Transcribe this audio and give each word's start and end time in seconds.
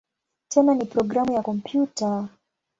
Tena 0.47 0.73
ni 0.75 0.85
programu 0.85 1.33
ya 1.33 1.41
kompyuta. 1.43 2.29